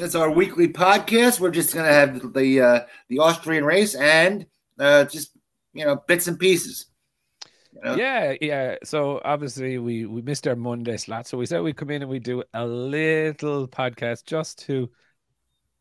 [0.00, 1.40] It's our weekly podcast.
[1.40, 4.46] We're just gonna have the uh, the Austrian race and
[4.78, 5.36] uh, just
[5.72, 6.86] you know bits and pieces.
[7.72, 7.96] You know?
[7.96, 8.76] Yeah, yeah.
[8.84, 12.10] So obviously we we missed our Monday slot, so we said we'd come in and
[12.10, 14.88] we do a little podcast just to, you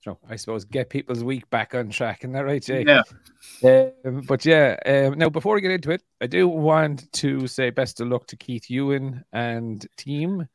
[0.07, 2.21] know, I suppose get people's week back on track.
[2.21, 2.85] Isn't that right, Jay?
[2.87, 3.91] Yeah.
[4.03, 7.69] Um, but yeah, um, now before we get into it, I do want to say
[7.69, 10.47] best of luck to Keith Huewen and team.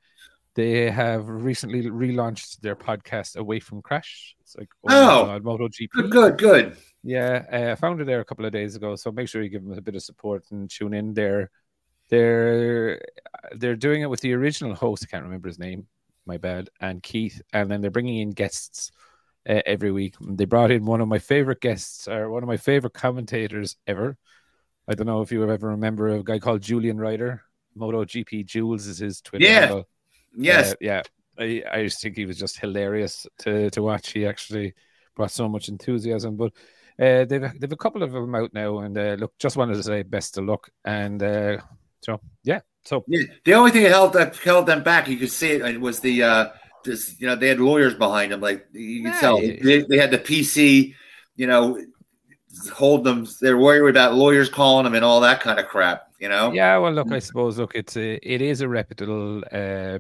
[0.55, 4.37] They have recently relaunched their podcast Away from Crash.
[4.43, 5.89] It's like oh, oh MotoGP.
[5.91, 6.77] Good, good, good.
[7.03, 8.95] Yeah, uh, I found it there a couple of days ago.
[8.97, 11.15] So make sure you give them a bit of support and tune in.
[11.15, 11.51] They're
[12.11, 13.01] they're
[13.53, 15.05] they're doing it with the original host.
[15.07, 15.87] I can't remember his name.
[16.27, 16.69] My bad.
[16.81, 18.93] And Keith, and then they're bringing in guests
[19.49, 20.15] uh, every week.
[20.21, 24.19] They brought in one of my favorite guests, or one of my favorite commentators ever.
[24.87, 27.43] I don't know if you ever remember a guy called Julian Ryder.
[27.77, 29.61] MotoGP Jules is his Twitter yeah.
[29.61, 29.89] handle.
[30.37, 30.73] Yes.
[30.73, 31.03] Uh, yeah.
[31.39, 34.13] I, I just think he was just hilarious to, to watch.
[34.13, 34.75] He actually
[35.15, 36.37] brought so much enthusiasm.
[36.37, 36.53] But
[37.01, 39.83] uh, they've they've a couple of them out now, and uh, look, just wanted to
[39.83, 41.59] say best of luck, and uh,
[42.01, 45.31] so yeah, so yeah, the only thing that held that held them back, you could
[45.31, 46.49] see it, was the uh,
[46.85, 49.97] this you know they had lawyers behind them, like you can yeah, tell they, they
[49.97, 50.95] had the PC,
[51.37, 51.83] you know,
[52.73, 53.27] hold them.
[53.41, 56.53] They're worried about lawyers calling them and all that kind of crap, you know.
[56.53, 59.43] Yeah, well, look, I suppose look, it's a, it is a reputable.
[59.51, 59.99] Uh,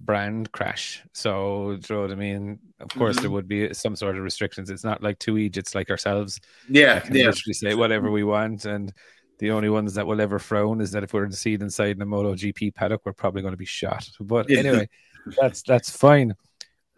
[0.00, 1.02] brand crash.
[1.12, 2.58] So, do you know what I mean?
[2.80, 3.22] Of course, mm-hmm.
[3.22, 4.70] there would be some sort of restrictions.
[4.70, 6.40] It's not like two Egypts like ourselves.
[6.68, 7.26] Yeah, can yeah.
[7.26, 8.92] literally say whatever we want, and
[9.38, 11.96] the only ones that will ever frown is that if we're in the seat inside
[11.96, 14.08] in a MotoGP paddock, we're probably going to be shot.
[14.20, 14.88] But anyway,
[15.40, 16.34] that's that's fine.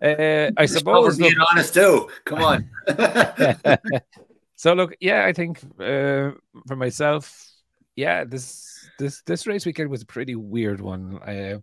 [0.02, 2.08] Uh, I suppose being look, honest too.
[2.24, 2.70] Come on.
[4.56, 6.32] so look, yeah, I think uh,
[6.66, 7.48] for myself,
[7.94, 11.18] yeah, this this this race weekend was a pretty weird one.
[11.22, 11.58] Uh,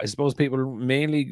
[0.00, 1.30] I suppose people mainly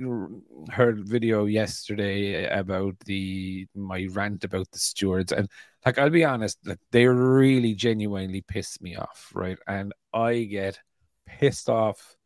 [0.71, 5.49] heard video yesterday about the my rant about the stewards, and
[5.85, 9.59] like I'll be honest, like they really genuinely pissed me off, right?
[9.67, 10.81] And I get
[11.27, 12.17] pissed off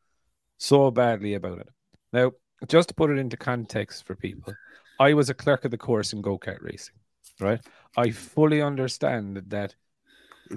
[0.58, 1.68] so badly about it.
[2.12, 2.32] Now,
[2.66, 4.54] just to put it into context for people,
[4.98, 6.96] I was a clerk of the course in go kart racing,
[7.40, 7.60] right?
[7.96, 9.74] I fully understand that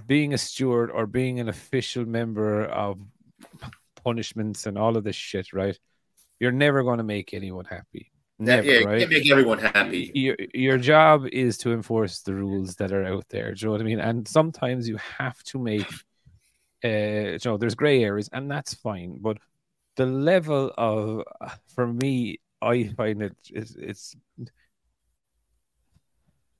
[0.07, 2.99] being a steward or being an official member of
[4.03, 5.77] punishments and all of this shit, right?
[6.39, 8.11] You're never going to make anyone happy.
[8.39, 9.07] Never, yeah, right?
[9.07, 10.11] make everyone happy.
[10.15, 13.53] Your, your job is to enforce the rules that are out there.
[13.53, 13.99] Do you know what I mean?
[13.99, 15.85] And sometimes you have to make,
[16.83, 19.19] uh, you know, there's gray areas, and that's fine.
[19.21, 19.37] But
[19.95, 21.23] the level of,
[21.75, 24.15] for me, I find it it's, it's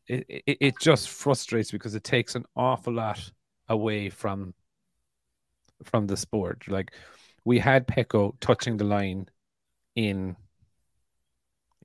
[0.08, 3.32] it, it, it just frustrates because it takes an awful lot
[3.70, 4.54] away from
[5.84, 6.68] from the sport.
[6.68, 6.92] Like
[7.46, 9.30] we had Pecco touching the line
[9.96, 10.36] in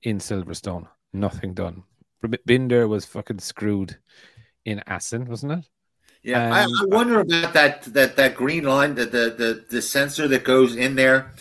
[0.03, 0.87] in Silverstone.
[1.13, 1.83] Nothing done.
[2.45, 3.97] Binder was fucking screwed
[4.65, 5.69] in Assen, wasn't it?
[6.23, 9.81] Yeah, I, I, um, wonder about that that that green line, that the, the the
[9.81, 11.31] sensor that goes in there,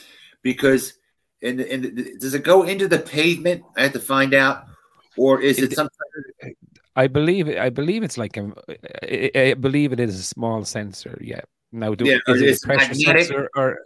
[0.42, 0.94] because
[1.40, 3.64] in, in does it go into the pavement?
[3.76, 4.66] I have to find out,
[5.16, 5.88] or is it, it some?
[6.94, 8.52] I believe I believe it's like a,
[9.34, 11.18] I believe it is a small sensor.
[11.20, 11.40] Yeah.
[11.72, 13.24] Now, do yeah, is it a pressure magnetic?
[13.24, 13.78] sensor or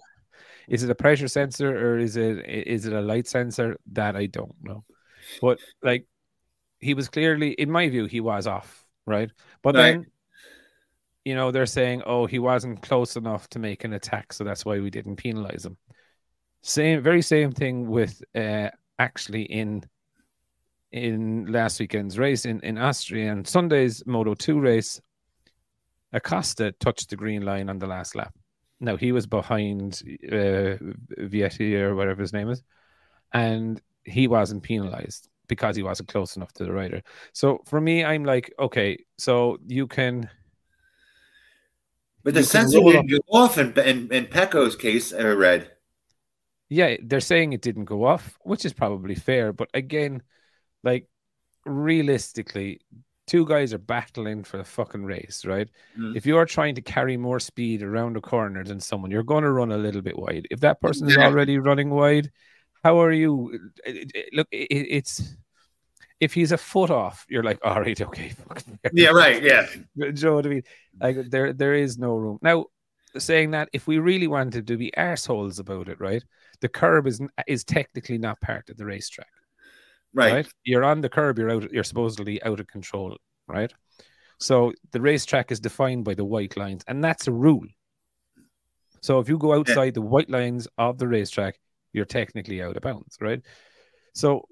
[0.70, 3.76] is it a pressure sensor or is it is it a light sensor?
[3.92, 4.84] That I don't know.
[5.42, 6.06] But like
[6.78, 9.30] he was clearly, in my view, he was off, right?
[9.62, 9.82] But right.
[9.82, 10.06] then
[11.24, 14.64] you know they're saying, oh, he wasn't close enough to make an attack, so that's
[14.64, 15.76] why we didn't penalize him.
[16.62, 19.82] Same, very same thing with uh, actually in
[20.92, 25.00] in last weekend's race in in Austria and Sunday's Moto Two race.
[26.12, 28.34] Acosta touched the green line on the last lap.
[28.80, 30.80] No, he was behind uh,
[31.18, 32.62] Vietti or whatever his name is,
[33.32, 37.02] and he wasn't penalized because he wasn't close enough to the rider.
[37.32, 40.30] So for me, I'm like, okay, so you can.
[42.22, 45.70] But the sensor didn't go off in, in, in Pecco's case, I read.
[46.68, 49.52] Yeah, they're saying it didn't go off, which is probably fair.
[49.52, 50.22] But again,
[50.84, 51.08] like
[51.66, 52.80] realistically,
[53.30, 55.68] two guys are battling for the fucking race, right?
[55.96, 56.16] Mm.
[56.16, 59.44] If you are trying to carry more speed around a corner than someone, you're going
[59.44, 60.48] to run a little bit wide.
[60.50, 62.32] If that person is already running wide,
[62.82, 63.70] how are you?
[64.32, 65.36] Look, it's
[66.18, 68.32] if he's a foot off, you're like, all right, okay,
[68.92, 69.66] yeah, right, yeah.
[69.96, 70.62] Do you know what I mean?
[71.00, 72.66] Like there, there is no room now.
[73.16, 76.22] Saying that, if we really wanted to be assholes about it, right?
[76.60, 79.26] The curb is is technically not part of the racetrack.
[80.12, 80.32] Right.
[80.32, 80.48] right.
[80.64, 83.16] You're on the curb, you're out you're supposedly out of control,
[83.46, 83.72] right?
[84.38, 87.66] So the racetrack is defined by the white lines, and that's a rule.
[89.02, 89.90] So if you go outside yeah.
[89.92, 91.58] the white lines of the racetrack,
[91.92, 93.40] you're technically out of bounds, right?
[94.14, 94.46] So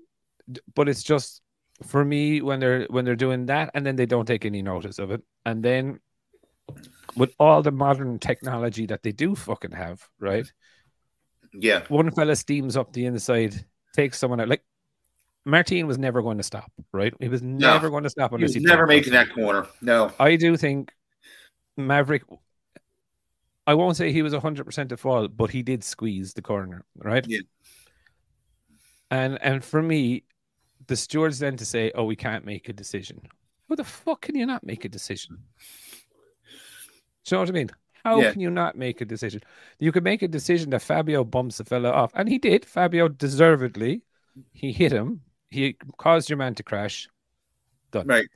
[0.75, 1.43] but it's just
[1.83, 4.99] for me when they're when they're doing that and then they don't take any notice
[4.99, 6.01] of it and then
[7.17, 10.51] with all the modern technology that they do fucking have right
[11.53, 13.55] yeah one fella steams up the inside
[13.95, 14.63] takes someone out like
[15.49, 17.15] Martin was never going to stop, right?
[17.19, 19.67] He was never going to stop unless he was he never making that corner.
[19.81, 20.93] No, I do think
[21.77, 22.23] Maverick.
[23.67, 26.85] I won't say he was hundred percent at fault, but he did squeeze the corner,
[26.97, 27.25] right?
[27.27, 27.41] Yeah.
[29.11, 30.25] And and for me,
[30.87, 33.23] the stewards then to say, "Oh, we can't make a decision."
[33.71, 35.39] How the fuck can you not make a decision?
[37.25, 37.71] Do you know what I mean?
[38.05, 38.33] How yeah.
[38.33, 39.43] can you not make a decision?
[39.79, 42.67] You can make a decision that Fabio bumps the fella off, and he did.
[42.67, 44.03] Fabio deservedly,
[44.53, 45.23] he hit him.
[45.51, 47.09] He caused your man to crash.
[47.91, 48.07] Done.
[48.07, 48.27] Right.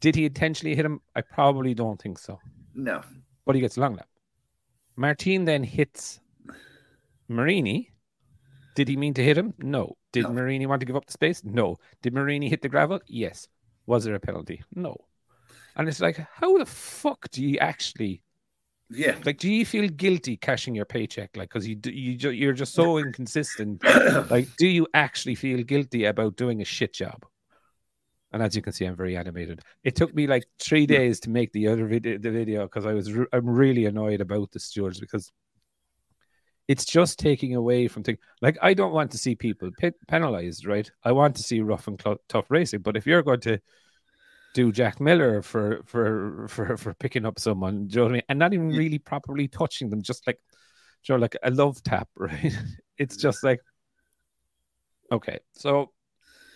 [0.00, 1.00] Did he intentionally hit him?
[1.16, 2.38] I probably don't think so.
[2.74, 3.02] No.
[3.44, 4.08] But he gets a long lap.
[4.96, 6.20] Martin then hits
[7.28, 7.92] Marini.
[8.74, 9.54] Did he mean to hit him?
[9.58, 9.96] No.
[10.12, 10.32] Did no.
[10.32, 11.42] Marini want to give up the space?
[11.44, 11.76] No.
[12.02, 13.00] Did Marini hit the gravel?
[13.06, 13.48] Yes.
[13.86, 14.62] Was there a penalty?
[14.74, 14.96] No.
[15.76, 18.22] And it's like, how the fuck do you actually?
[18.90, 19.16] Yeah.
[19.24, 21.36] Like, do you feel guilty cashing your paycheck?
[21.36, 23.84] Like, because you you you're just so inconsistent.
[24.30, 27.24] like, do you actually feel guilty about doing a shit job?
[28.32, 29.62] And as you can see, I'm very animated.
[29.84, 32.92] It took me like three days to make the other video, the video, because I
[32.92, 35.32] was re- I'm really annoyed about the stewards because
[36.66, 38.18] it's just taking away from things.
[38.42, 40.90] Like I don't want to see people pe- penalized, right?
[41.02, 42.80] I want to see rough and cl- tough racing.
[42.80, 43.58] But if you're going to
[44.54, 48.12] do Jack Miller for for for for picking up someone, do you know what I
[48.12, 48.22] mean?
[48.28, 50.38] And not even really properly touching them, just like
[51.04, 52.56] you know, like a love tap, right?
[52.96, 53.60] it's just like
[55.12, 55.38] okay.
[55.52, 55.92] So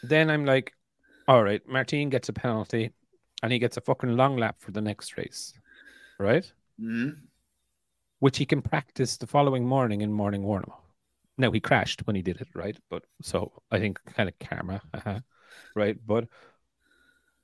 [0.03, 0.73] then I'm like,
[1.29, 2.91] all right, Martin gets a penalty
[3.43, 5.53] and he gets a fucking long lap for the next race,
[6.19, 6.50] right?
[6.81, 7.11] Mm-hmm
[8.23, 10.85] which he can practice the following morning in morning warm up.
[11.39, 12.79] Now he crashed when he did it, right?
[12.89, 15.19] But so I think kind of karma, uh-huh,
[15.75, 15.97] right?
[16.06, 16.29] But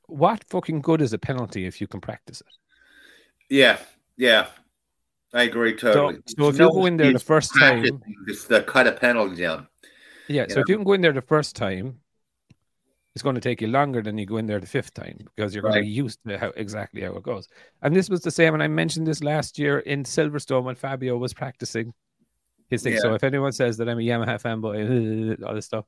[0.09, 2.47] what fucking good is a penalty if you can practice it?
[3.49, 3.79] Yeah,
[4.17, 4.49] yeah,
[5.33, 6.17] I agree totally.
[6.27, 8.93] So, so if no you go in there the first time, just to cut a
[8.93, 9.69] penalty down.
[10.29, 10.63] Yeah, so know?
[10.63, 12.01] if you can go in there the first time,
[13.15, 15.55] it's going to take you longer than you go in there the fifth time because
[15.55, 15.73] you're right.
[15.73, 17.49] going to be used to how exactly how it goes.
[17.83, 21.17] And this was the same, and I mentioned this last year in Silverstone when Fabio
[21.17, 21.93] was practicing
[22.71, 22.95] his thing.
[22.95, 23.01] Yeah.
[23.01, 25.87] So if anyone says that I'm a Yamaha fanboy, all this stuff,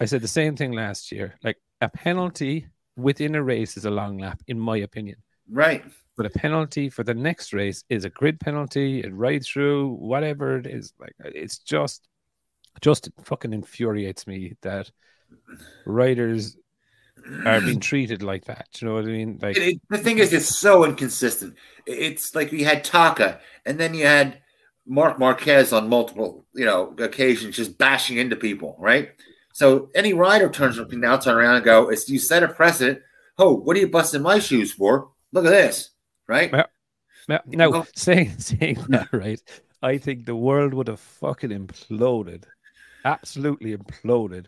[0.00, 1.34] I said the same thing last year.
[1.42, 2.66] Like a penalty
[2.96, 5.16] within a race is a long lap, in my opinion.
[5.50, 5.84] Right.
[6.16, 10.58] But a penalty for the next race is a grid penalty, it ride through, whatever
[10.58, 10.92] it is.
[10.98, 12.08] Like it's just,
[12.80, 14.90] just fucking infuriates me that
[15.86, 16.56] riders
[17.44, 18.68] are being treated like that.
[18.80, 19.38] You know what I mean?
[19.40, 21.54] Like it, it, the thing is, it's so inconsistent.
[21.86, 24.40] It's like we had Taka, and then you had
[24.86, 29.12] Marc Marquez on multiple, you know, occasions, just bashing into people, right?
[29.52, 33.00] So any rider turns can now turn around and go, "It's you set a precedent.
[33.38, 35.10] Oh, what are you busting my shoes for?
[35.32, 35.90] Look at this,
[36.26, 36.66] right?" Yeah.
[37.28, 37.38] yeah.
[37.46, 39.40] No, saying saying that right,
[39.82, 42.44] I think the world would have fucking imploded,
[43.04, 44.46] absolutely imploded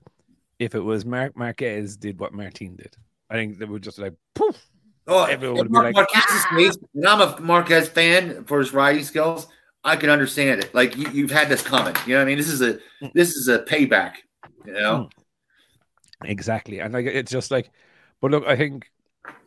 [0.59, 2.97] if it was Marc Marquez did what Martin did.
[3.31, 4.71] I think they would just like poof.
[5.06, 6.87] Oh, everyone would Mark, be like, Marquez's ah!
[6.95, 9.49] and I'm a Marquez fan for his riding skills.
[9.83, 10.75] I can understand it.
[10.75, 11.95] Like you, have had this coming.
[12.06, 12.39] You know what I mean?
[12.39, 13.12] This is a mm.
[13.12, 14.15] this is a payback.
[14.64, 15.08] You know.
[16.22, 16.31] Mm.
[16.31, 17.70] Exactly, and like it's just like,
[18.20, 18.91] but look, I think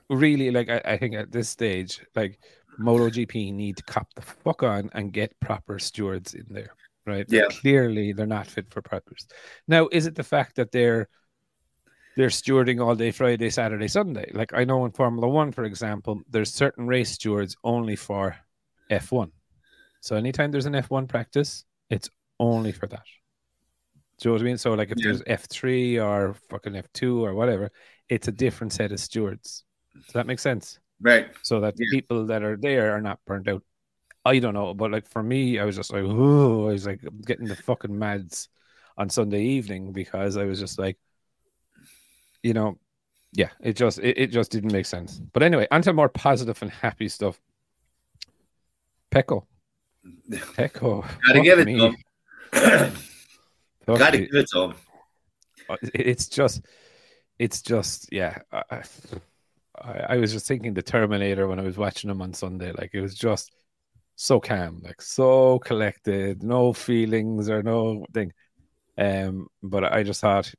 [0.10, 2.40] really like I, I think at this stage, like
[2.80, 6.74] MotoGP need to cop the fuck on and get proper stewards in there
[7.08, 7.26] right?
[7.30, 7.48] Yeah.
[7.50, 9.26] Clearly, they're not fit for purpose.
[9.68, 11.08] Now, is it the fact that they're
[12.16, 14.30] they're stewarding all day Friday, Saturday, Sunday?
[14.34, 18.36] Like I know in Formula One, for example, there's certain race stewards only for
[18.92, 19.32] F1.
[20.02, 23.04] So anytime there's an F1 practice, it's only for that.
[24.20, 24.58] Do you know what I mean?
[24.58, 25.12] So like if yeah.
[25.12, 27.72] there's F3 or fucking F2 or whatever,
[28.10, 29.64] it's a different set of stewards.
[29.94, 30.80] Does that make sense?
[31.00, 31.28] Right.
[31.44, 31.88] So that yeah.
[31.92, 33.64] people that are there are not burnt out
[34.28, 37.00] I don't know, but like for me, I was just like, oh, I was like
[37.26, 38.50] getting the fucking mads
[38.98, 40.98] on Sunday evening because I was just like,
[42.44, 42.78] you know,
[43.32, 45.22] yeah, it just it, it just didn't make sense.
[45.32, 47.40] But anyway, onto more positive and happy stuff.
[49.12, 49.46] Pecco.
[50.30, 51.08] Pecco.
[51.26, 51.96] Gotta give it
[53.94, 54.00] me.
[54.12, 54.74] to give it to him.
[55.70, 56.62] Uh, it's just,
[57.40, 58.40] it's just, yeah.
[58.52, 58.84] I,
[59.82, 62.72] I, I was just thinking the Terminator when I was watching him on Sunday.
[62.72, 63.52] Like it was just
[64.16, 68.34] so calm, like so collected, no feelings or no thing.
[68.98, 70.52] Um, but I just thought,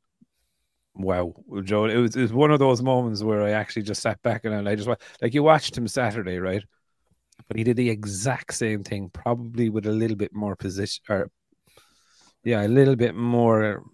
[0.95, 4.23] wow, Joe, it was, it was one of those moments where I actually just sat
[4.23, 4.89] back and I just
[5.21, 6.65] like you watched him Saturday, right?
[7.49, 11.31] But he did the exact same thing, probably with a little bit more position or
[12.45, 13.85] yeah, a little bit more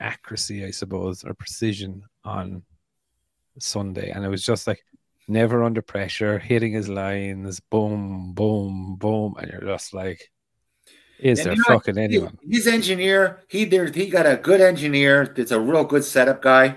[0.00, 2.62] accuracy, I suppose, or precision on
[3.58, 4.84] Sunday, and it was just like
[5.28, 10.30] never under pressure, hitting his lines, boom, boom, boom, and you're just like,
[11.18, 12.38] is and there fucking anyone?
[12.48, 15.32] His engineer, he there, he got a good engineer.
[15.36, 16.76] That's a real good setup guy,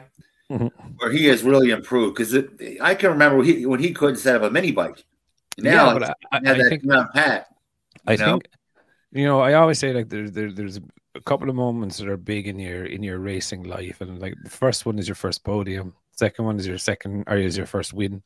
[0.49, 0.67] mm-hmm.
[0.97, 2.15] where he has really improved.
[2.15, 2.35] Because
[2.81, 5.03] I can remember he, when he couldn't set up a mini bike.
[5.57, 7.47] Now, yeah, but I, I, I think Pat.
[8.05, 8.33] I know?
[8.33, 8.47] think
[9.11, 9.39] you know.
[9.39, 10.79] I always say like there's there, there's
[11.17, 14.35] a couple of moments that are big in your in your racing life, and like
[14.43, 17.65] the first one is your first podium, second one is your second or is your
[17.65, 18.21] first win,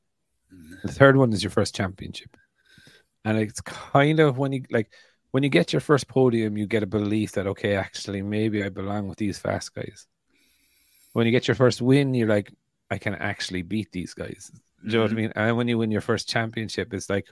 [0.53, 0.75] mm-hmm.
[0.83, 2.35] the third one is your first championship,
[3.25, 4.91] and it's kind of when you like
[5.31, 8.69] when you get your first podium, you get a belief that okay, actually maybe I
[8.69, 10.07] belong with these fast guys.
[11.13, 12.53] When you get your first win, you're like,
[12.89, 14.51] I can actually beat these guys.
[14.85, 15.21] Do you know what I mm-hmm.
[15.21, 15.33] mean?
[15.35, 17.27] And when you win your first championship, it's like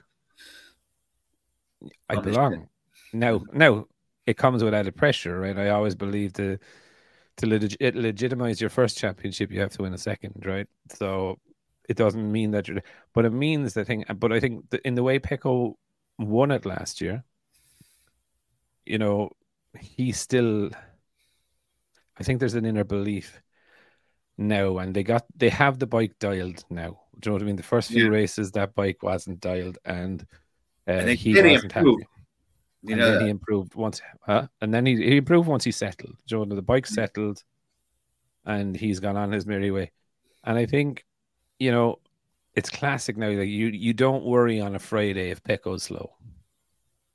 [2.08, 2.68] I belong.
[3.12, 3.86] Now, now
[4.30, 5.58] it comes with added pressure, right?
[5.58, 6.58] I always believe to
[7.36, 10.68] to leg- legitimize your first championship, you have to win a second, right?
[10.94, 11.38] So
[11.88, 12.82] it doesn't mean that you're,
[13.14, 14.04] but it means the thing.
[14.14, 15.74] But I think in the way Pecco
[16.18, 17.24] won it last year,
[18.86, 19.30] you know,
[19.78, 20.70] he still.
[22.18, 23.40] I think there's an inner belief
[24.36, 27.00] now, and they got they have the bike dialed now.
[27.18, 27.56] Do you know what I mean?
[27.56, 28.10] The first few yeah.
[28.10, 30.26] races, that bike wasn't dialed, and,
[30.86, 31.96] uh, and he wasn't happy.
[32.82, 34.48] You and know, then he improved once, huh?
[34.60, 36.16] And then he, he improved once he settled.
[36.26, 36.94] Joe, the bike mm.
[36.94, 37.42] settled,
[38.44, 39.92] and he's gone on his merry way.
[40.44, 41.04] And I think,
[41.58, 41.98] you know,
[42.54, 43.28] it's classic now.
[43.28, 46.12] Like you, you don't worry on a Friday if Pecco's slow.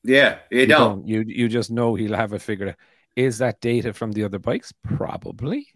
[0.03, 0.99] Yeah, you, you don't.
[0.99, 1.07] don't.
[1.07, 2.75] You you just know he'll have it figured out.
[3.15, 4.71] Is that data from the other bikes?
[4.83, 5.67] Probably.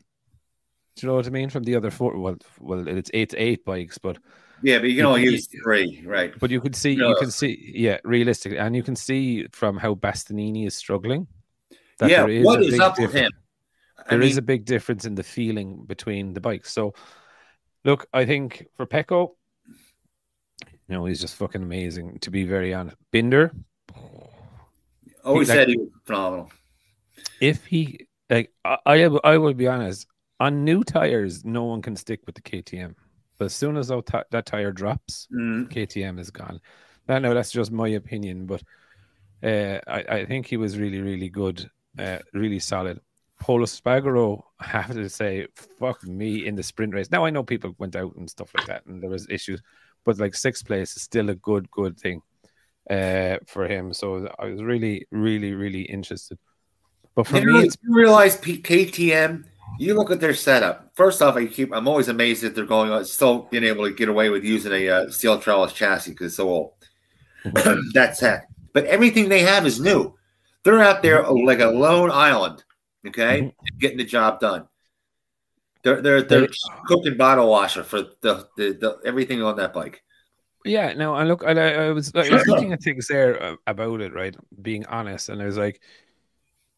[0.96, 1.50] Do you know what I mean?
[1.50, 4.18] From the other four, well, well, it's eight eight bikes, but
[4.64, 6.34] yeah, but you can only use three, right?
[6.40, 7.10] But you could see, no.
[7.10, 11.28] you can see, yeah, realistically, and you can see from how Bastianini is struggling.
[12.00, 13.32] That yeah, there is what is up with him?
[13.98, 16.72] I there mean, is a big difference in the feeling between the bikes.
[16.72, 16.94] So,
[17.84, 19.36] look, I think for Pecco,
[20.60, 22.20] you know, he's just fucking amazing.
[22.20, 23.52] To be very honest, Binder.
[23.96, 24.30] Oh,
[25.24, 26.52] Always he, like, said he was phenomenal.
[27.42, 30.08] If he like, I, I, I will be honest
[30.40, 32.96] on new tires, no one can stick with the KTM.
[33.40, 35.72] But as soon as that, that tire drops, mm.
[35.72, 36.60] KTM is gone.
[37.08, 38.62] Now, no, that's just my opinion, but
[39.42, 43.00] uh, I, I think he was really, really good, uh, really solid.
[43.40, 47.10] Pol Espargaro, I have to say, fuck me in the sprint race.
[47.10, 49.62] Now I know people went out and stuff like that, and there was issues,
[50.04, 52.22] but like sixth place is still a good, good thing
[52.90, 53.94] uh, for him.
[53.94, 56.38] So I was really, really, really interested.
[57.16, 59.46] But for you me, you realize KTM
[59.78, 60.92] you look at their setup.
[60.96, 63.94] First off, I keep I'm always amazed that they're going on still being able to
[63.94, 66.74] get away with using a uh, steel trellis chassis because it's so old.
[67.94, 68.46] That's that.
[68.74, 70.16] But everything they have is new.
[70.64, 71.46] They're out there mm-hmm.
[71.46, 72.64] like a lone island,
[73.08, 73.78] okay, mm-hmm.
[73.80, 74.68] getting the job done.
[75.84, 76.50] They're they're they're
[76.88, 80.04] cooking bottle washer for the, the, the everything on that bike.
[80.66, 84.02] Yeah, no, I look, I, I was I was looking at things there uh, about
[84.02, 84.36] it, right?
[84.62, 85.82] Being honest, and I was like,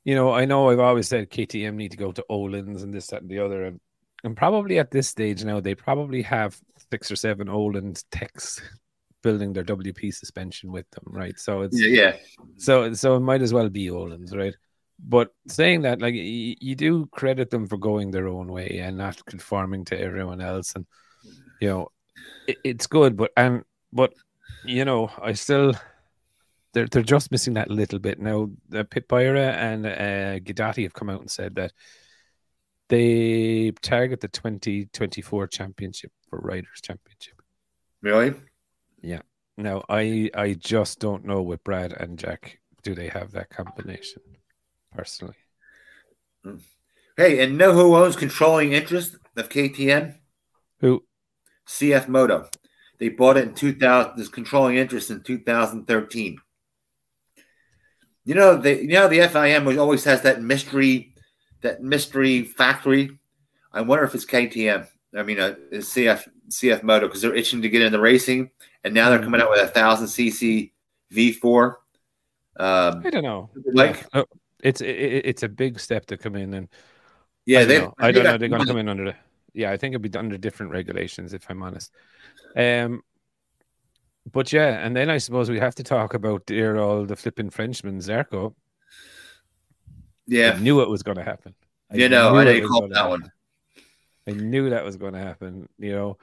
[0.03, 3.07] you know, I know I've always said KTM need to go to Öhlins and this,
[3.07, 3.65] that, and the other.
[3.65, 3.79] And,
[4.23, 6.59] and probably at this stage now, they probably have
[6.91, 8.61] six or seven Öhlins techs
[9.23, 11.37] building their WP suspension with them, right?
[11.39, 12.15] So it's yeah, yeah.
[12.57, 14.55] So so it might as well be Öhlins, right?
[15.03, 18.97] But saying that, like y- you do credit them for going their own way and
[18.97, 20.85] not conforming to everyone else, and
[21.59, 21.91] you know,
[22.47, 23.17] it, it's good.
[23.17, 24.13] But and but
[24.65, 25.73] you know, I still
[26.73, 28.49] they're they're just missing that little bit now.
[28.73, 31.73] Uh, Pit Beirer and uh, Guidotti have come out and said that
[32.89, 37.41] they target the 2024 championship for Riders Championship.
[38.01, 38.33] Really?
[39.01, 39.21] Yeah.
[39.57, 42.59] Now I I just don't know with Brad and Jack.
[42.83, 44.21] Do they have that combination?
[44.93, 45.35] Personally.
[47.15, 50.15] Hey, and know who owns controlling interest of KTM?
[50.79, 51.03] Who?
[51.67, 52.49] CF Moto.
[52.97, 54.13] They bought it in 2000.
[54.17, 56.37] This controlling interest in 2013.
[58.25, 61.13] You know, the you know the FIM always has that mystery,
[61.61, 63.17] that mystery factory.
[63.73, 64.87] I wonder if it's KTM.
[65.15, 68.51] I mean, uh, CF CF Moto because they're itching to get into racing,
[68.83, 69.25] and now they're mm-hmm.
[69.25, 70.71] coming out with a thousand cc
[71.13, 71.75] V4.
[72.57, 73.49] Um, I don't know.
[73.73, 74.25] Like oh,
[74.63, 76.67] it's it, it's a big step to come in and
[77.45, 77.79] yeah, I they.
[77.79, 77.93] Know.
[77.97, 78.37] I don't know.
[78.37, 79.15] They're going to come in under the.
[79.53, 81.91] Yeah, I think it'll be under different regulations if I'm honest.
[82.55, 83.03] Um,
[84.29, 87.49] but yeah, and then I suppose we have to talk about dear old the flipping
[87.49, 88.53] Frenchman Zarco.
[90.27, 91.55] Yeah, I knew it was going to happen.
[91.91, 93.31] I you know, I you called that one.
[94.27, 95.67] I knew that was going to happen.
[95.77, 96.17] You know,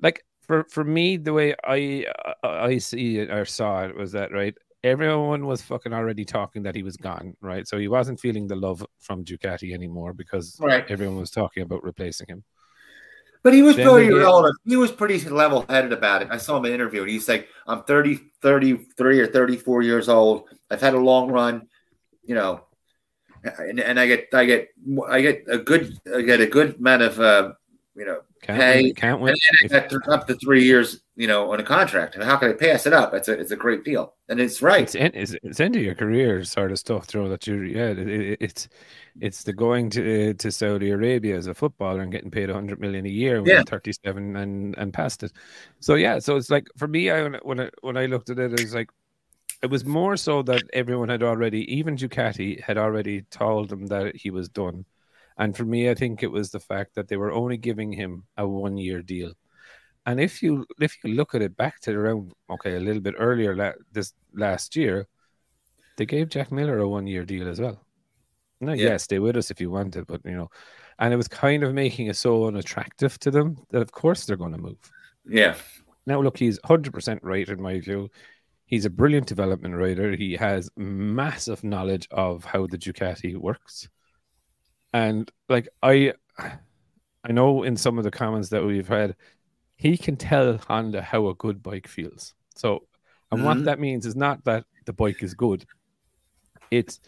[0.00, 3.96] like for for me, the way I uh, uh, I see it or saw it
[3.96, 4.54] was that right.
[4.82, 7.68] everyone was fucking already talking that he was gone, right?
[7.68, 10.84] So he wasn't feeling the love from Ducati anymore because right.
[10.88, 12.44] everyone was talking about replacing him.
[13.42, 14.08] But he was pretty.
[14.64, 16.28] He was pretty level headed about it.
[16.30, 20.08] I saw him in an interview and he's like, I'm 30, 33 or 34 years
[20.08, 20.44] old.
[20.70, 21.68] I've had a long run,
[22.22, 22.64] you know,
[23.42, 24.68] and, and I get, I get,
[25.08, 27.52] I get a good, I get a good amount of, uh,
[27.96, 28.82] you know, can't pay.
[28.82, 29.34] Win, can't win.
[29.62, 32.16] And I got up to three years, you know, on a contract.
[32.16, 33.14] And how can I pass it up?
[33.14, 34.14] It's a, it's a great deal.
[34.28, 34.82] And it's right.
[34.82, 37.98] It's, in, it's, it's into your career sort of stuff, throw that you, yeah, it,
[37.98, 38.68] it, it's,
[39.20, 43.06] it's the going to to Saudi Arabia as a footballer and getting paid 100 million
[43.06, 43.62] a year when yeah.
[43.66, 45.32] 37 and and past it.
[45.80, 48.52] So yeah, so it's like for me, I when I when I looked at it,
[48.52, 48.88] it was like
[49.62, 54.16] it was more so that everyone had already, even Ducati had already told him that
[54.16, 54.84] he was done.
[55.38, 58.24] And for me, I think it was the fact that they were only giving him
[58.36, 59.32] a one year deal.
[60.04, 63.14] And if you if you look at it back to around okay a little bit
[63.18, 65.06] earlier la- this last year,
[65.96, 67.84] they gave Jack Miller a one year deal as well.
[68.60, 68.90] No, yeah.
[68.90, 70.50] yeah, stay with us if you want it, but you know,
[70.98, 74.36] and it was kind of making it so unattractive to them that of course they're
[74.36, 74.78] going to move.
[75.28, 75.54] Yeah.
[76.06, 78.08] Now look, he's hundred percent right in my view.
[78.66, 80.16] He's a brilliant development writer.
[80.16, 83.88] He has massive knowledge of how the Ducati works,
[84.92, 89.16] and like I, I know in some of the comments that we've had,
[89.76, 92.34] he can tell Honda how a good bike feels.
[92.54, 92.86] So,
[93.30, 93.46] and mm-hmm.
[93.46, 95.64] what that means is not that the bike is good.
[96.70, 97.00] It's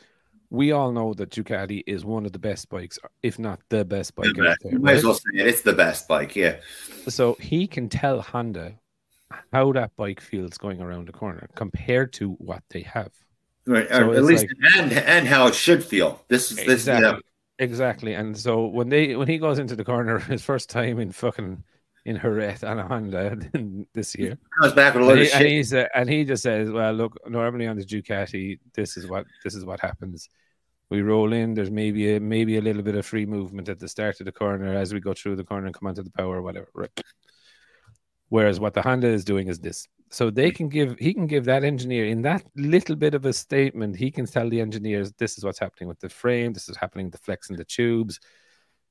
[0.50, 4.14] we all know that Ducati is one of the best bikes, if not the best
[4.14, 4.79] bike the out there.
[4.79, 5.03] Right?
[5.03, 5.47] well it.
[5.47, 6.57] It's the best bike, yeah.
[7.09, 8.75] So he can tell Honda
[9.53, 13.11] how that bike feels going around the corner compared to what they have.
[13.67, 16.23] Right, so at least like, and and how it should feel.
[16.29, 17.23] This is this exactly.
[17.58, 18.14] Exactly.
[18.14, 21.62] And so when they when he goes into the corner, his first time in fucking
[22.04, 23.37] in Jerez on a Honda
[23.94, 24.37] this year.
[24.61, 25.40] Comes back with a load and of he, shit.
[25.40, 29.06] And, he's, uh, and he just says, "Well, look, normally on the Ducati, this is
[29.06, 30.28] what this is what happens
[30.90, 31.54] we roll in.
[31.54, 34.32] There's maybe a, maybe a little bit of free movement at the start of the
[34.32, 36.68] corner as we go through the corner and come onto the power or whatever.
[36.75, 37.00] Right.
[38.28, 39.87] Whereas what the Honda is doing is this.
[40.11, 43.32] So they can give he can give that engineer in that little bit of a
[43.32, 46.76] statement, he can tell the engineers this is what's happening with the frame, this is
[46.76, 48.21] happening the flex in the tubes.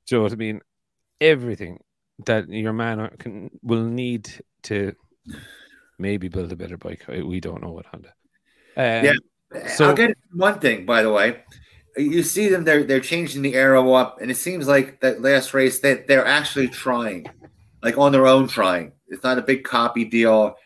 [0.06, 0.60] Do you know what I mean?
[1.20, 1.78] Everything
[2.26, 4.30] that your man can will need
[4.64, 4.94] to
[5.98, 7.04] maybe build a better bike.
[7.08, 8.12] We don't know what Honda.
[8.76, 9.68] Um, yeah.
[9.68, 11.42] So I'll get one thing, by the way
[11.96, 15.54] you see them they're they're changing the arrow up and it seems like that last
[15.54, 17.26] race that they're actually trying
[17.82, 20.56] like on their own trying it's not a big copy deal.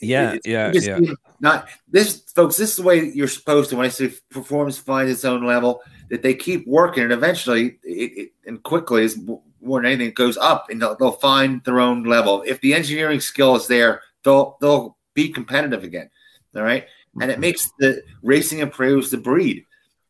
[0.00, 1.14] Yeah it's, yeah yeah.
[1.40, 5.10] not this folks this is the way you're supposed to when i say performance finds
[5.10, 9.18] its own level that they keep working and eventually it, it and quickly is
[9.60, 12.44] more than anything it goes up and they'll, they'll find their own level.
[12.46, 16.10] If the engineering skill is there they'll they'll be competitive again
[16.58, 16.86] all right?
[17.20, 17.40] And it mm-hmm.
[17.40, 19.64] makes the racing improves the breed.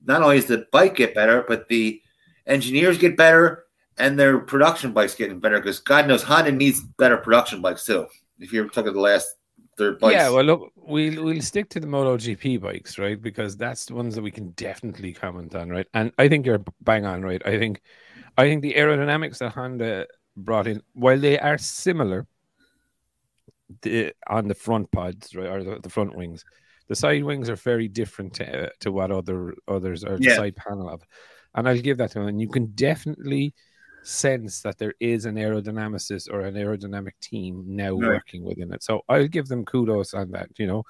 [0.04, 2.00] Not only does the bike get better, but the
[2.46, 3.64] engineers get better
[3.98, 8.06] and their production bikes getting better because God knows Honda needs better production bikes too.
[8.38, 9.28] If you're talking the last
[9.76, 10.14] third bikes.
[10.14, 13.20] Yeah, well, look, we'll we'll stick to the MotoGP bikes, right?
[13.20, 15.86] Because that's the ones that we can definitely comment on, right?
[15.94, 17.42] And I think you're bang on, right?
[17.46, 17.80] I think,
[18.36, 20.06] I think the aerodynamics that Honda
[20.36, 22.26] brought in, while they are similar,
[23.82, 26.44] the, on the front pods, right, or the, the front wings,
[26.88, 30.30] the side wings are very different to, uh, to what other others are yeah.
[30.30, 31.02] the side panel of,
[31.54, 32.28] and I'll give that to them.
[32.28, 33.54] And you can definitely
[34.02, 38.08] sense that there is an aerodynamicist or an aerodynamic team now right.
[38.08, 38.82] working within it.
[38.82, 40.84] So I'll give them kudos on that, you know.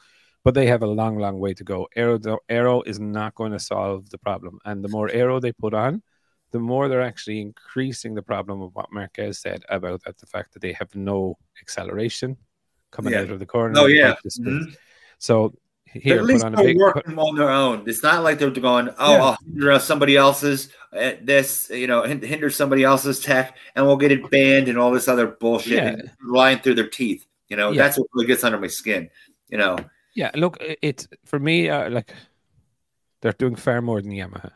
[0.44, 1.88] But they have a long, long way to go.
[1.97, 2.18] Aero,
[2.49, 6.03] aero is not going to solve the problem, and the more aero they put on,
[6.53, 10.55] the more they're actually increasing the problem of what Marquez said about that the fact
[10.55, 12.37] that they have no acceleration
[12.90, 13.21] coming yeah.
[13.21, 13.79] out of the corner.
[13.79, 14.14] Oh yeah.
[14.25, 14.71] Mm-hmm.
[15.18, 15.55] So
[15.92, 17.85] here, at least they're big, working put, on their own.
[17.87, 19.22] It's not like they're going, oh, yeah.
[19.22, 24.12] I'll hinder somebody else's uh, this, you know, hinder somebody else's tech, and we'll get
[24.12, 25.96] it banned and all this other bullshit yeah.
[26.24, 27.27] lying through their teeth.
[27.48, 27.83] You know, yeah.
[27.83, 29.11] that's what really gets under my skin.
[29.48, 29.77] You know.
[30.14, 31.68] Yeah, look, it's for me.
[31.68, 32.12] Uh, like
[33.20, 34.53] they're doing far more than Yamaha.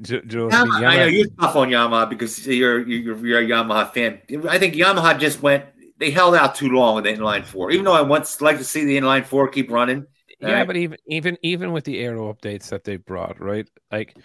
[0.00, 0.72] Do, do Yamaha, I, mean?
[0.72, 4.20] Yamaha, I know you're tough on Yamaha because you're, you're you're a Yamaha fan.
[4.48, 5.64] I think Yamaha just went
[5.98, 7.70] they held out too long with the inline four.
[7.70, 10.06] Even though I once like to see the inline four keep running.
[10.40, 10.66] Yeah, right?
[10.66, 13.68] but even even even with the aero updates that they brought, right?
[13.90, 14.16] Like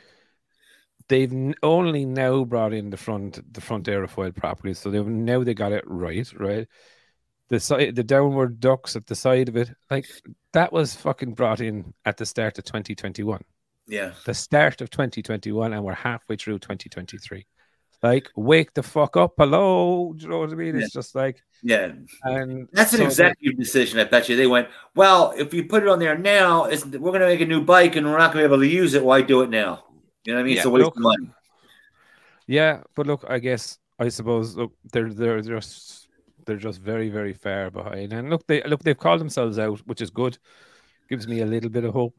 [1.08, 5.56] they've only now brought in the front the front aerofoil properly, so they've now they
[5.56, 6.68] got it right, right?
[7.50, 10.06] The side the downward ducks at the side of it, like
[10.54, 13.44] that was fucking brought in at the start of 2021.
[13.88, 14.12] Yeah.
[14.26, 17.46] The start of 2021, and we're halfway through 2023.
[18.04, 19.34] Like wake the fuck up.
[19.38, 20.14] Hello.
[20.16, 20.76] Do you know what I mean?
[20.76, 20.84] Yeah.
[20.84, 21.94] It's just like yeah.
[22.24, 24.00] And that's an so executive decision.
[24.00, 27.22] I bet you they went, well, if you put it on there now, we're going
[27.22, 29.04] to make a new bike and we're not going to be able to use it.
[29.04, 29.86] Why do it now?
[30.26, 30.54] You know what I mean?
[30.54, 31.30] Yeah, it's a waste look, of money.
[32.46, 36.10] Yeah, but look, I guess I suppose look, they're they're just
[36.46, 38.12] they're just very very far behind.
[38.12, 40.38] And look, they look they've called themselves out, which is good.
[41.10, 42.16] Gives me a little bit of hope.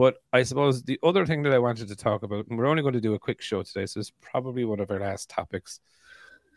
[0.00, 2.80] But I suppose the other thing that I wanted to talk about, and we're only
[2.80, 5.78] going to do a quick show today, so it's probably one of our last topics,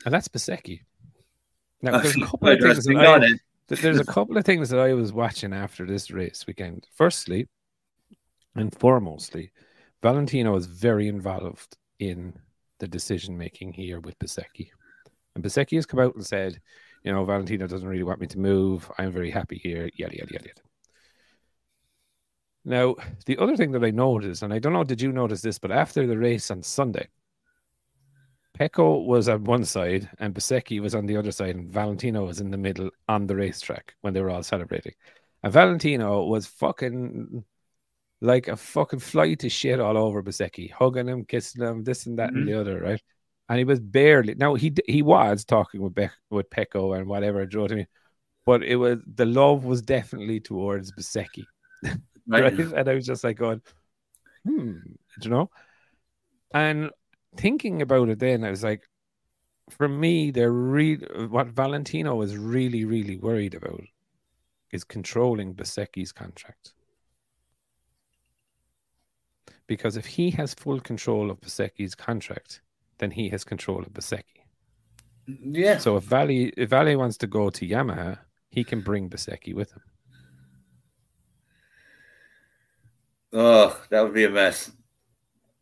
[0.05, 0.79] and that's Bezzecchi.
[1.81, 3.27] Now, there's a couple of things that I,
[3.67, 6.87] there's a couple of things that I was watching after this race weekend.
[6.95, 7.49] Firstly,
[8.55, 9.49] and foremostly,
[10.01, 12.39] Valentino is very involved in
[12.79, 14.69] the decision making here with Bezzecchi.
[15.35, 16.61] And Bezzecchi has come out and said,
[17.03, 18.89] you know, Valentino doesn't really want me to move.
[18.97, 19.89] I'm very happy here.
[19.97, 20.72] Yada yada yada.
[22.65, 22.95] Now,
[23.25, 25.71] the other thing that I noticed, and I don't know, did you notice this, but
[25.71, 27.09] after the race on Sunday,
[28.57, 32.39] Pecco was on one side and Bezzecchi was on the other side, and Valentino was
[32.39, 34.93] in the middle on the racetrack when they were all celebrating.
[35.41, 37.43] And Valentino was fucking
[38.21, 42.19] like a fucking fly to shit all over Bezzecchi, hugging him, kissing him, this and
[42.19, 42.37] that mm-hmm.
[42.37, 43.01] and the other, right?
[43.49, 47.41] And he was barely now he he was talking with Be- with Pecco and whatever,
[47.41, 47.87] you know what I mean?
[48.45, 51.43] But it was the love was definitely towards Bezzecchi.
[52.27, 52.43] right?
[52.57, 52.73] right?
[52.73, 53.61] And I was just like going,
[54.45, 54.77] hmm,
[55.21, 55.49] you know?
[56.53, 56.91] And
[57.37, 58.83] thinking about it then, I was like,
[59.69, 63.83] for me, they're really what Valentino is really, really worried about
[64.71, 66.73] is controlling Bezzecchi's contract.
[69.67, 72.61] Because if he has full control of Bezzecchi's contract,
[72.97, 74.43] then he has control of Bezzecchi.
[75.25, 75.77] Yeah.
[75.77, 79.71] So if Vale if Vale wants to go to Yamaha, he can bring Bezzecchi with
[79.71, 79.81] him.
[83.33, 84.71] Oh, that would be a mess.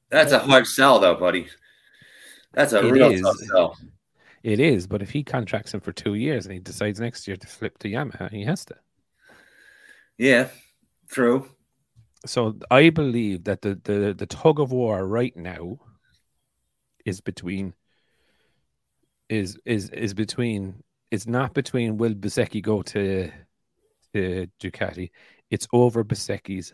[0.10, 1.48] That's a hard sell, though, buddy.
[2.54, 3.22] That's a it real is.
[3.22, 3.78] tough sell.
[4.44, 7.38] It is, but if he contracts him for two years and he decides next year
[7.38, 8.76] to flip to Yamaha, he has to.
[10.18, 10.50] Yeah,
[11.10, 11.48] true.
[12.26, 15.80] So I believe that the the, the tug of war right now
[17.06, 17.74] is between
[19.30, 23.32] is is is between it's not between will Bezzecchi go to
[24.14, 25.12] to Ducati.
[25.50, 26.74] It's over Bezzecchi's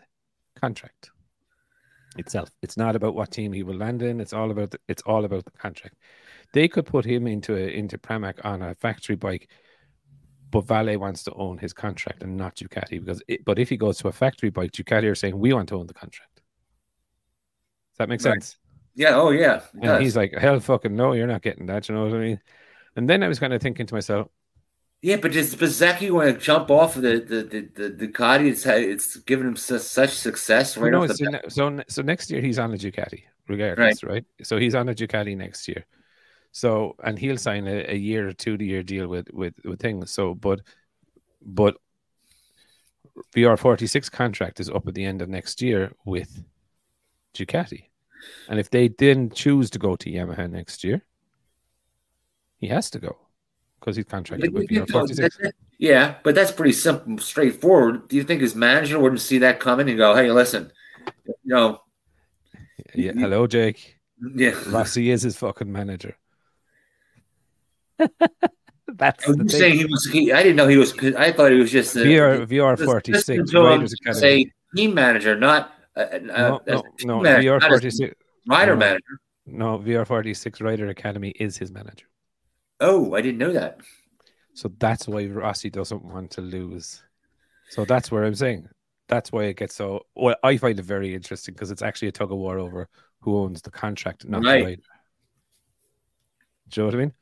[0.58, 1.10] contract
[2.16, 2.50] itself.
[2.62, 4.20] It's not about what team he will land in.
[4.20, 5.96] It's all about the, it's all about the contract.
[6.52, 9.48] They could put him into a, into Pramac on a factory bike,
[10.50, 13.22] but Vale wants to own his contract and not Ducati because.
[13.28, 15.76] It, but if he goes to a factory bike, Ducati are saying we want to
[15.76, 16.36] own the contract.
[16.36, 18.34] Does that make right.
[18.34, 18.56] sense?
[18.94, 19.14] Yeah.
[19.14, 19.60] Oh yeah.
[19.80, 21.88] And he's like, hell, fucking no, you're not getting that.
[21.88, 22.40] You know what I mean?
[22.96, 24.28] And then I was kind of thinking to myself,
[25.00, 28.48] yeah, but does Bezzecchi want to jump off of the the the, the Ducati?
[28.48, 32.58] It's it's given him such, such success right no, so, so, so next year he's
[32.58, 34.12] on a Ducati, regardless, right.
[34.12, 34.24] right?
[34.42, 35.84] So he's on a Ducati next year.
[36.50, 40.10] So and he'll sign a, a year or two year deal with with with things.
[40.10, 40.62] So, but
[41.42, 41.76] but
[43.36, 46.42] VR forty six contract is up at the end of next year with
[47.34, 47.84] Ducati,
[48.48, 51.04] and if they then choose to go to Yamaha next year,
[52.56, 53.16] he has to go
[53.78, 55.38] because he's contracted with VR 46.
[55.78, 58.08] Yeah, but that's pretty simple, straightforward.
[58.08, 60.72] Do you think his manager wouldn't see that coming and go, "Hey, listen,
[61.24, 61.80] you know"?
[62.94, 63.98] Yeah, hello, Jake.
[64.34, 66.16] Yeah, Rossi is his fucking manager.
[68.88, 70.08] That's I'm saying he was.
[70.10, 70.92] He, I didn't know he was.
[71.16, 73.52] I thought he was just a, VR VR forty six.
[74.18, 78.14] Say team manager, not uh, no, no, no VR forty six
[78.48, 79.20] rider no, manager.
[79.46, 82.06] No, VR forty six Rider Academy is his manager.
[82.80, 83.80] Oh, I didn't know that.
[84.54, 87.02] So that's why Rossi doesn't want to lose.
[87.70, 88.68] So that's where I'm saying
[89.08, 90.06] that's why it gets so.
[90.14, 92.88] Well, I find it very interesting because it's actually a tug of war over
[93.20, 94.58] who owns the contract, not right.
[94.58, 94.82] the rider.
[96.68, 97.12] Do you know what I mean?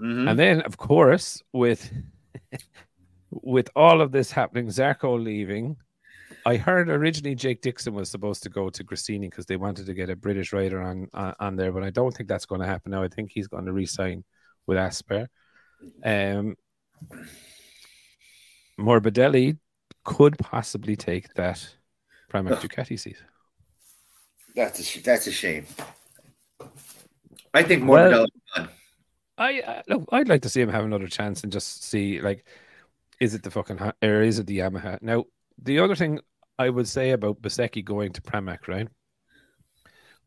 [0.00, 0.28] Mm-hmm.
[0.28, 1.92] And then, of course, with
[3.30, 5.76] with all of this happening, Zarco leaving.
[6.46, 9.94] I heard originally Jake Dixon was supposed to go to Gresini because they wanted to
[9.94, 12.66] get a British rider on, on, on there, but I don't think that's going to
[12.66, 13.02] happen now.
[13.02, 14.24] I think he's going to resign
[14.66, 15.28] with Aspar.
[16.04, 16.56] Um,
[18.78, 19.58] Morbidelli
[20.04, 21.66] could possibly take that
[22.32, 23.22] Pramac Ducati seat.
[24.54, 25.66] That's a that's a shame.
[27.52, 28.28] I think Morbidelli.
[28.56, 28.68] Well,
[29.36, 32.44] I uh, look, I'd like to see him have another chance and just see like,
[33.20, 35.00] is it the fucking or is it the Yamaha?
[35.02, 35.24] Now,
[35.62, 36.20] the other thing
[36.58, 38.88] I would say about Bezzecchi going to Pramac, right?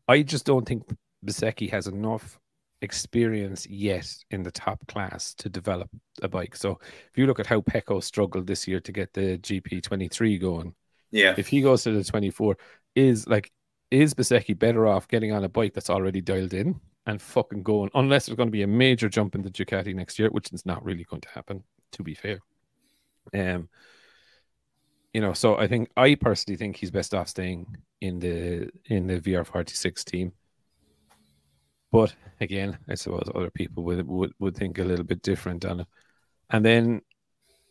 [0.06, 0.84] I just don't think
[1.24, 2.38] Bezzecchi has enough
[2.82, 5.90] experience yet in the top class to develop
[6.22, 6.56] a bike.
[6.56, 10.74] So if you look at how Pecco struggled this year to get the GP23 going,
[11.10, 12.56] yeah, if he goes to the 24,
[12.94, 13.50] is like
[13.90, 17.90] is Bezzecchi better off getting on a bike that's already dialed in and fucking going,
[17.94, 20.66] unless there's going to be a major jump in the Ducati next year, which is
[20.66, 22.38] not really going to happen, to be fair.
[23.32, 23.70] Um,
[25.14, 29.06] you know, so I think I personally think he's best off staying in the in
[29.06, 30.32] the VR46 team.
[31.90, 35.80] But again, I suppose other people would would, would think a little bit different on
[35.80, 35.86] it.
[36.50, 37.02] And then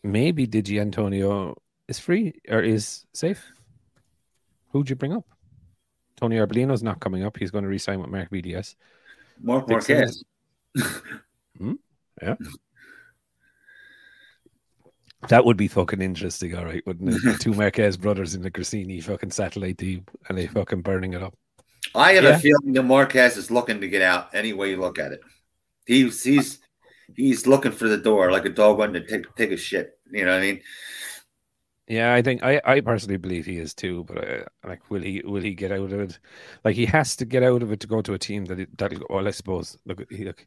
[0.02, 3.52] maybe Di Giannantonio is free or is safe.
[4.72, 5.24] Who'd you bring up?
[6.16, 7.36] Tony Arbolino's not coming up.
[7.36, 8.74] He's going to resign with Marc VDS.
[9.40, 10.24] Marc Marquez.
[11.56, 11.74] hmm?
[12.20, 12.34] Yeah.
[15.28, 17.20] That would be fucking interesting, all right, wouldn't it?
[17.40, 21.34] Two Marquez brothers in the Gresini fucking satellite team and they fucking burning it up.
[21.94, 22.36] I have yeah.
[22.36, 25.20] a feeling that Marquez is looking to get out any way you look at it.
[25.86, 26.58] He's he's
[27.16, 29.98] he's looking for the door like a dog wanting to take take a shit.
[30.10, 30.60] You know what I mean?
[31.88, 34.04] Yeah, I think I, I personally believe he is too.
[34.04, 36.18] But uh, like, will he will he get out of it?
[36.64, 38.92] Like, he has to get out of it to go to a team that that
[39.08, 40.46] well, I suppose look, he, look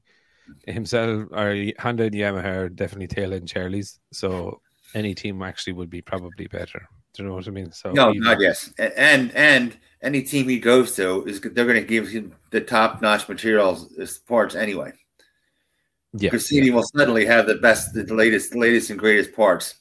[0.68, 4.00] himself or Honda and Yamaha are definitely tail end Charlie's.
[4.12, 4.62] So
[4.94, 6.88] any team actually would be probably better.
[7.14, 7.72] Do you know what I mean?
[7.72, 11.82] So no, not yes, and and any team he goes to is they're going to
[11.82, 13.88] give him the top notch materials
[14.28, 14.94] parts anyway.
[16.14, 16.74] Yeah, Gresini yeah.
[16.74, 19.76] will suddenly have the best, the latest, latest and greatest parts.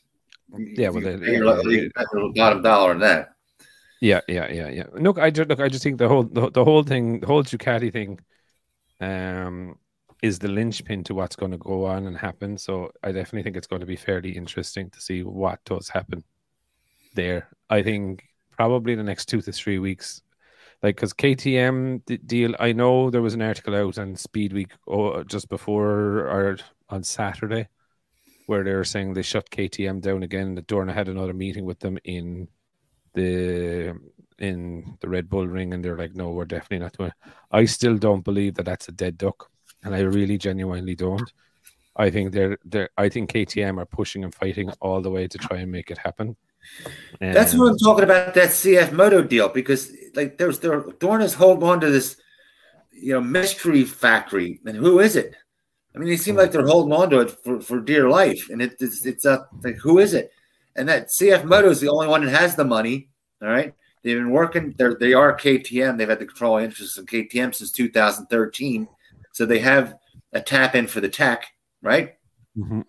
[0.57, 1.89] Yeah, well, they, yeah,
[2.35, 3.31] bottom dollar in that.
[4.01, 4.85] Yeah, yeah, yeah, yeah.
[4.93, 5.61] Look, I just look.
[5.61, 8.19] I just think the whole the, the whole thing, the whole Ducati thing,
[9.01, 9.77] um,
[10.23, 12.59] is the linchpin to what's going to go on and happen.
[12.59, 16.25] So I definitely think it's going to be fairly interesting to see what does happen
[17.15, 17.49] there.
[17.69, 20.23] I think probably the next two to three weeks,
[20.83, 22.55] like because KTM deal.
[22.59, 26.59] I know there was an article out on Speed Week oh, uh, just before or
[26.89, 27.69] on Saturday
[28.47, 30.57] where they were saying they shut KTM down again.
[30.57, 32.49] The Dorna had another meeting with them in
[33.15, 33.97] the
[34.39, 37.33] in the Red Bull ring, and they're like, "No, we're definitely not doing." It.
[37.53, 39.51] I still don't believe that that's a dead duck
[39.83, 41.31] and I really genuinely don't.
[41.97, 45.39] I think they're they're I think KTM are pushing and fighting all the way to
[45.39, 46.37] try and make it happen.
[47.21, 51.35] And That's what I'm talking about that CF Moto deal because like there's there Dorna's
[51.35, 52.17] holding on to this
[52.93, 55.35] you know mystery factory and who is it?
[55.95, 58.63] I mean, they seem like they're holding on to it for, for dear life, and
[58.63, 60.33] it, it's it's a like who is it?
[60.77, 63.09] And that CF Moto is the only one that has the money.
[63.43, 64.75] All right, they've been working.
[64.79, 65.99] They're they are KTM.
[65.99, 68.89] They've had the control interest in KTM since 2013
[69.33, 69.97] so they have
[70.33, 71.47] a tap in for the tech,
[71.83, 72.15] right?
[72.57, 72.81] Mm-hmm.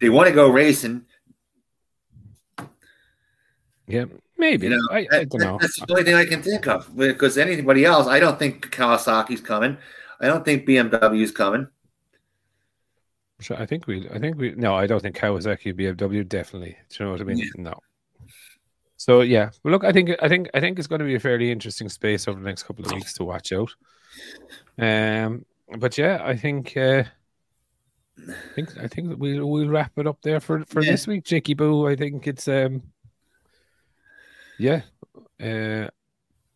[0.00, 1.04] They want to go racing.
[3.86, 4.04] Yeah,
[4.38, 4.66] maybe.
[4.66, 5.58] You know, I, I don't know.
[5.60, 9.40] That's the only thing I can think of because anybody else, I don't think Kawasaki's
[9.40, 9.76] coming.
[10.20, 11.68] I don't think BMW's coming.
[13.40, 16.76] So I think we, I think we, no, I don't think Kawasaki, BMW, definitely.
[16.88, 17.38] Do you know what I mean?
[17.38, 17.46] Yeah.
[17.58, 17.74] No.
[18.96, 21.20] So yeah, well, look, I think, I think, I think it's going to be a
[21.20, 23.70] fairly interesting space over the next couple of weeks to watch out.
[24.78, 25.44] Um,
[25.78, 27.04] but yeah, I think uh,
[28.18, 30.92] I think I think we'll we'll wrap it up there for for yeah.
[30.92, 31.88] this week, Jakey Boo.
[31.88, 32.82] I think it's um
[34.58, 34.82] yeah.
[35.42, 35.88] Uh,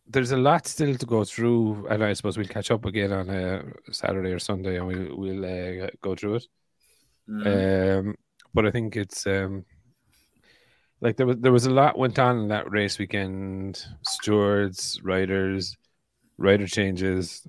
[0.07, 3.29] there's a lot still to go through, and I suppose we'll catch up again on
[3.29, 6.47] a uh, Saturday or Sunday, and we'll we'll uh, go through it.
[7.29, 7.99] Mm.
[7.99, 8.15] Um,
[8.53, 9.65] but I think it's um,
[11.01, 13.85] like there was there was a lot went on in that race weekend.
[14.01, 15.77] Stewards, riders,
[16.37, 17.45] rider changes,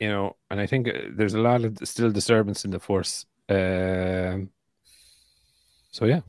[0.00, 3.26] you know, and I think uh, there's a lot of still disturbance in the force.
[3.48, 4.50] Um,
[5.90, 6.20] so yeah.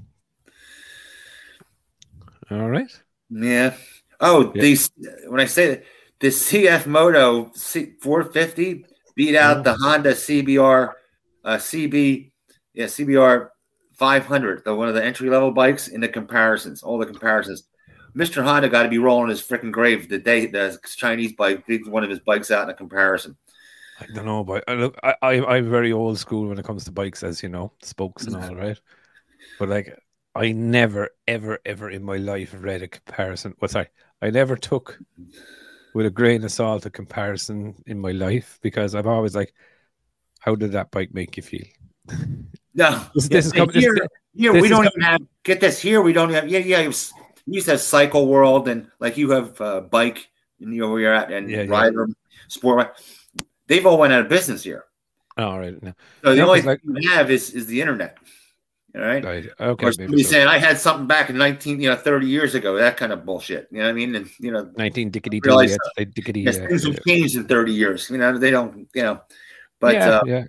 [2.51, 2.91] All right.
[3.33, 3.73] Yeah.
[4.19, 4.61] Oh, yeah.
[4.61, 4.91] these
[5.27, 5.83] when I say that
[6.19, 9.61] the CF Moto C- 450 beat out oh.
[9.63, 10.93] the Honda CBR
[11.43, 12.31] uh, CB
[12.73, 13.49] yeah CBR
[13.95, 17.63] 500, the one of the entry level bikes in the comparisons, all the comparisons.
[18.15, 18.43] Mr.
[18.43, 22.03] Honda got to be rolling his freaking grave the day the Chinese bike beat one
[22.03, 23.35] of his bikes out in a comparison.
[23.99, 26.85] I don't know, but I look, I, I I'm very old school when it comes
[26.85, 28.79] to bikes, as you know, spokes and all, right?
[29.59, 29.97] But like,
[30.35, 33.55] I never, ever, ever in my life read a comparison.
[33.59, 33.89] Well, sorry,
[34.21, 34.99] I never took
[35.93, 39.53] with a grain of salt a comparison in my life because I've always like,
[40.39, 41.65] how did that bike make you feel?
[42.75, 43.75] No, this, this is coming.
[43.75, 45.21] Here, this, here we don't even have.
[45.43, 45.79] Get this.
[45.79, 46.49] Here we don't have.
[46.49, 46.79] Yeah, yeah.
[46.79, 46.91] You
[47.45, 50.27] used to have Cycle World and like you have uh, bike
[50.59, 52.13] and you know where you're at and yeah, rider yeah.
[52.47, 52.97] sport
[53.67, 54.85] they've all went out of business here.
[55.37, 55.81] All oh, right.
[55.81, 55.93] No.
[56.23, 58.17] So the no, only thing like, we have is is the internet.
[58.95, 59.23] All right.
[59.23, 59.49] right.
[59.59, 59.91] Okay.
[59.91, 60.29] Somebody so.
[60.29, 62.75] saying I had something back in nineteen, you know, thirty years ago.
[62.75, 63.67] That kind of bullshit.
[63.71, 64.15] You know what I mean?
[64.15, 66.45] And you know, nineteen dickety realize, uh, dickety.
[66.45, 68.09] Yes, things have changed in thirty years.
[68.09, 68.87] You know, they don't.
[68.93, 69.21] You know,
[69.79, 70.43] but yeah, uh, yeah.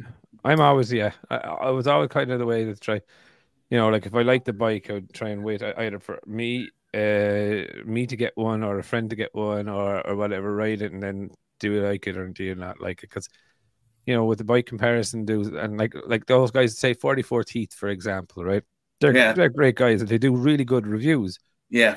[0.44, 1.12] I'm always yeah.
[1.30, 3.00] I, I, was always kind of the way to try.
[3.70, 6.20] You know, like if I like the bike, I would try and wait either for
[6.26, 10.54] me, uh, me to get one, or a friend to get one, or or whatever,
[10.54, 11.30] ride it, and then
[11.61, 13.09] do you like it or do you not like it?
[13.09, 13.28] Because
[14.07, 17.88] you know, with the bike comparison, do and like like those guys say 44Teeth, for
[17.88, 18.62] example, right?
[19.01, 19.33] They're yeah.
[19.33, 21.38] they're great guys and they do really good reviews.
[21.71, 21.97] Yeah.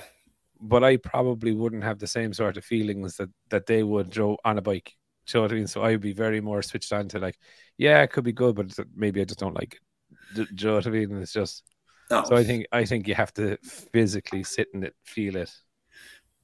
[0.59, 4.37] But I probably wouldn't have the same sort of feelings that that they would Joe
[4.43, 4.93] on a bike.
[5.27, 5.67] you know what I mean?
[5.67, 7.37] So I'd be very more switched on to like,
[7.77, 9.79] yeah, it could be good, but maybe I just don't like it.
[10.35, 11.17] Do, do you know what I mean?
[11.21, 11.63] It's just
[12.11, 12.23] oh.
[12.23, 13.57] so I think I think you have to
[13.91, 15.51] physically sit in it, feel it.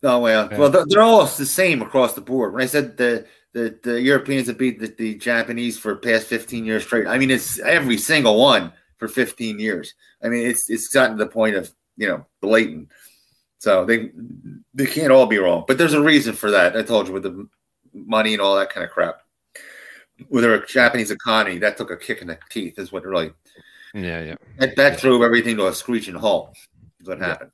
[0.03, 0.57] Oh well, yeah.
[0.57, 2.53] well they're all the same across the board.
[2.53, 6.65] When I said the the, the Europeans have beat the, the Japanese for past fifteen
[6.65, 9.93] years straight, I mean it's every single one for fifteen years.
[10.23, 12.91] I mean it's it's gotten to the point of you know blatant.
[13.59, 14.11] So they
[14.73, 16.75] they can't all be wrong, but there's a reason for that.
[16.75, 17.47] I told you with the
[17.93, 19.19] money and all that kind of crap.
[20.29, 22.77] With our Japanese economy, that took a kick in the teeth.
[22.79, 23.33] Is what really
[23.93, 24.35] yeah, yeah.
[24.57, 26.57] That, that drove everything to a screeching halt.
[26.99, 27.51] Is what happened.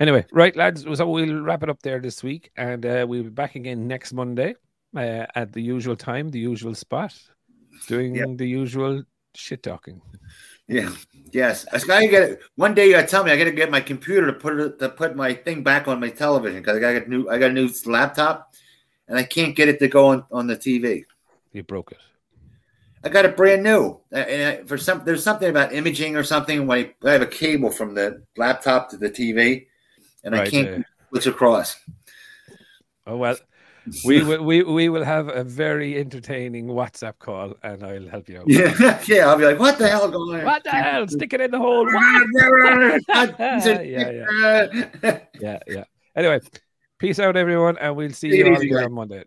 [0.00, 0.84] Anyway, right, lads.
[0.94, 4.12] So we'll wrap it up there this week, and uh, we'll be back again next
[4.12, 4.54] Monday
[4.96, 7.14] uh, at the usual time, the usual spot,
[7.86, 8.36] doing yep.
[8.36, 9.02] the usual
[9.34, 10.00] shit talking.
[10.68, 10.90] Yeah.
[11.32, 11.66] Yes.
[11.72, 12.40] I gotta get it.
[12.56, 14.88] One day you gotta tell me I gotta get my computer to put it to
[14.88, 17.54] put my thing back on my television because I got a new I got a
[17.54, 18.54] new laptop
[19.08, 21.04] and I can't get it to go on, on the TV.
[21.52, 21.98] You broke it.
[23.04, 24.00] I got it brand new.
[24.12, 26.66] And for some, there's something about imaging or something.
[26.66, 29.66] When I, have a cable from the laptop to the TV,
[30.22, 31.76] and right, I can't uh, switch across.
[33.06, 33.36] Oh well,
[34.04, 38.40] we will we, we will have a very entertaining WhatsApp call, and I'll help you
[38.40, 38.48] out.
[38.48, 39.28] Yeah, yeah.
[39.28, 40.44] I'll be like, "What the hell going on?
[40.44, 41.08] What the hell?
[41.08, 45.84] Stick it in the hole." yeah, yeah, yeah, yeah.
[46.14, 46.40] Anyway,
[46.98, 49.24] peace out, everyone, and we'll see, see you all again on Monday.